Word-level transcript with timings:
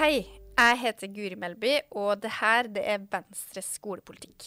Hei, 0.00 0.22
jeg 0.56 0.76
heter 0.80 1.10
Guri 1.12 1.36
Melby, 1.36 1.74
og 1.92 2.22
det 2.22 2.30
her 2.38 2.70
det 2.72 2.80
er 2.88 3.02
Venstres 3.12 3.66
skolepolitikk. 3.76 4.46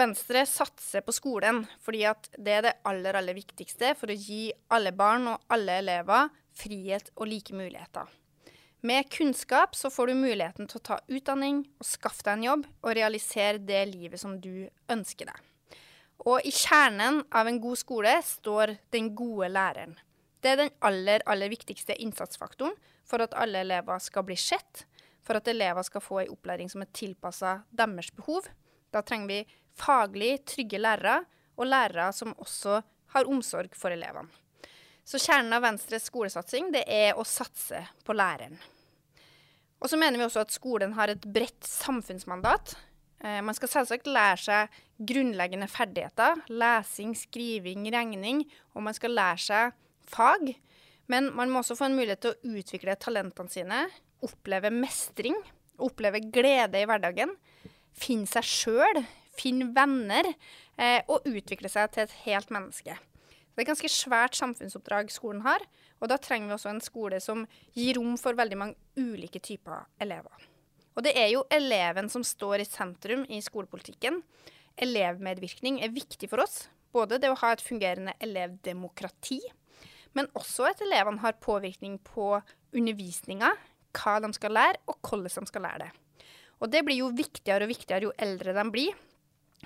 Venstre 0.00 0.46
satser 0.48 1.04
på 1.04 1.12
skolen 1.12 1.58
fordi 1.84 2.06
at 2.08 2.30
det 2.38 2.54
er 2.54 2.62
det 2.64 2.72
aller, 2.88 3.18
aller 3.20 3.36
viktigste 3.36 3.90
for 3.98 4.08
å 4.08 4.16
gi 4.16 4.46
alle 4.72 4.94
barn 4.96 5.28
og 5.28 5.44
alle 5.52 5.76
elever 5.82 6.32
frihet 6.56 7.10
og 7.18 7.28
like 7.34 7.52
muligheter. 7.52 8.08
Med 8.88 9.10
kunnskap 9.12 9.76
så 9.76 9.92
får 9.92 10.08
du 10.08 10.22
muligheten 10.22 10.72
til 10.72 10.80
å 10.80 10.86
ta 10.88 10.98
utdanning 11.04 11.60
og 11.76 11.90
skaffe 11.90 12.24
deg 12.24 12.38
en 12.38 12.48
jobb 12.48 12.66
og 12.80 12.96
realisere 12.96 13.60
det 13.60 13.82
livet 13.92 14.24
som 14.24 14.38
du 14.40 14.70
ønsker 14.88 15.28
deg. 15.34 15.44
Og 16.24 16.48
i 16.48 16.54
kjernen 16.64 17.26
av 17.28 17.52
en 17.52 17.60
god 17.60 17.84
skole 17.84 18.16
står 18.24 18.78
den 18.96 19.12
gode 19.20 19.52
læreren. 19.52 19.98
Det 20.44 20.52
er 20.52 20.60
den 20.60 20.74
aller, 20.84 21.22
aller 21.24 21.48
viktigste 21.48 21.96
innsatsfaktoren 22.04 22.74
for 23.08 23.24
at 23.24 23.32
alle 23.40 23.62
elever 23.64 24.00
skal 24.02 24.26
bli 24.28 24.36
sett, 24.36 24.84
for 25.24 25.40
at 25.40 25.48
elever 25.48 25.84
skal 25.86 26.04
få 26.04 26.20
en 26.20 26.34
opplæring 26.34 26.68
som 26.68 26.84
er 26.84 26.92
tilpassa 26.92 27.62
deres 27.72 28.10
behov. 28.12 28.50
Da 28.92 29.00
trenger 29.00 29.30
vi 29.30 29.38
faglig 29.80 30.36
trygge 30.44 30.80
lærere, 30.82 31.22
og 31.56 31.68
lærere 31.70 32.10
som 32.12 32.34
også 32.42 32.80
har 33.14 33.28
omsorg 33.30 33.76
for 33.78 33.94
elevene. 33.94 34.28
Så 35.04 35.20
kjernen 35.20 35.52
av 35.52 35.62
Venstres 35.64 36.08
skolesatsing 36.08 36.72
det 36.74 36.82
er 36.90 37.16
å 37.16 37.24
satse 37.28 37.80
på 38.04 38.16
læreren. 38.16 38.56
Og 39.80 39.90
så 39.92 39.98
mener 40.00 40.18
vi 40.18 40.26
også 40.26 40.42
at 40.44 40.54
skolen 40.54 40.96
har 40.96 41.12
et 41.12 41.26
bredt 41.28 41.68
samfunnsmandat. 41.68 42.74
Eh, 43.20 43.40
man 43.44 43.56
skal 43.56 43.70
selvsagt 43.70 44.08
lære 44.08 44.40
seg 44.40 44.78
grunnleggende 44.96 45.68
ferdigheter. 45.68 46.40
Lesing, 46.48 47.12
skriving, 47.20 47.84
regning. 47.92 48.42
Og 48.72 48.86
man 48.86 48.96
skal 48.96 49.12
lære 49.12 49.44
seg 49.44 49.80
fag. 50.10 50.54
Men 51.12 51.30
man 51.36 51.52
må 51.52 51.60
også 51.60 51.76
få 51.78 51.88
en 51.88 51.98
mulighet 51.98 52.22
til 52.24 52.34
å 52.34 52.58
utvikle 52.58 52.96
talentene 53.00 53.52
sine. 53.52 53.80
Oppleve 54.24 54.72
mestring. 54.72 55.36
Oppleve 55.82 56.22
glede 56.32 56.80
i 56.80 56.86
hverdagen. 56.88 57.34
Finne 57.94 58.30
seg 58.30 58.46
sjøl. 58.48 59.02
Finne 59.36 59.70
venner. 59.76 60.30
Eh, 60.78 61.02
og 61.06 61.26
utvikle 61.28 61.70
seg 61.70 61.92
til 61.94 62.06
et 62.06 62.16
helt 62.24 62.54
menneske. 62.54 62.96
Det 63.54 63.62
er 63.62 63.68
et 63.68 63.70
ganske 63.70 63.90
svært 63.92 64.34
samfunnsoppdrag 64.34 65.12
skolen 65.14 65.44
har, 65.44 65.62
og 66.02 66.08
da 66.10 66.16
trenger 66.18 66.50
vi 66.50 66.56
også 66.56 66.72
en 66.72 66.82
skole 66.82 67.20
som 67.22 67.44
gir 67.76 68.00
rom 68.00 68.16
for 68.18 68.34
veldig 68.34 68.58
mange 68.58 68.74
ulike 68.98 69.38
typer 69.38 69.84
elever. 70.02 70.48
Og 70.98 71.06
det 71.06 71.12
er 71.18 71.28
jo 71.30 71.44
eleven 71.54 72.10
som 72.10 72.24
står 72.26 72.64
i 72.64 72.66
sentrum 72.66 73.22
i 73.30 73.38
skolepolitikken. 73.42 74.18
Elevmedvirkning 74.82 75.78
er 75.86 75.94
viktig 75.94 76.26
for 76.32 76.42
oss. 76.42 76.64
Både 76.94 77.20
det 77.22 77.30
å 77.30 77.38
ha 77.38 77.52
et 77.54 77.62
fungerende 77.62 78.14
elevdemokrati, 78.22 79.40
men 80.14 80.30
også 80.38 80.68
at 80.70 80.82
elevene 80.84 81.22
har 81.22 81.40
påvirkning 81.42 81.98
på 82.06 82.36
undervisninga, 82.74 83.50
hva 83.94 84.14
de 84.22 84.30
skal 84.34 84.54
lære, 84.54 84.80
og 84.90 84.98
hvordan 85.02 85.44
de 85.46 85.50
skal 85.50 85.66
lære 85.66 85.84
det. 85.84 85.90
Og 86.62 86.70
det 86.70 86.84
blir 86.86 87.02
jo 87.02 87.12
viktigere 87.14 87.66
og 87.66 87.72
viktigere 87.74 88.08
jo 88.08 88.14
eldre 88.26 88.54
de 88.56 88.64
blir. 88.72 88.96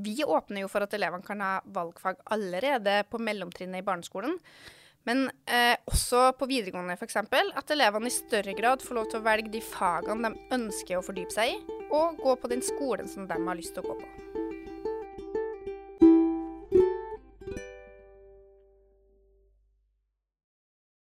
Vi 0.00 0.20
åpner 0.24 0.64
jo 0.64 0.70
for 0.70 0.84
at 0.84 0.94
elevene 0.94 1.26
kan 1.26 1.40
ha 1.42 1.54
valgfag 1.64 2.20
allerede 2.34 3.02
på 3.10 3.20
mellomtrinnet 3.22 3.82
i 3.82 3.86
barneskolen. 3.86 4.36
Men 5.08 5.30
eh, 5.48 5.76
også 5.88 6.30
på 6.36 6.48
videregående 6.50 6.96
f.eks. 6.98 7.16
at 7.16 7.72
elevene 7.72 8.10
i 8.10 8.14
større 8.14 8.54
grad 8.56 8.84
får 8.84 8.98
lov 8.98 9.08
til 9.08 9.20
å 9.22 9.24
velge 9.24 9.52
de 9.54 9.62
fagene 9.64 10.28
de 10.28 10.58
ønsker 10.58 10.98
å 10.98 11.06
fordype 11.06 11.34
seg 11.34 11.56
i, 11.56 11.78
og 11.88 12.20
gå 12.20 12.36
på 12.36 12.52
den 12.52 12.64
skolen 12.64 13.08
som 13.08 13.28
de 13.30 13.40
har 13.40 13.58
lyst 13.58 13.76
til 13.76 13.86
å 13.86 13.94
gå 13.94 14.00
på. 14.02 14.39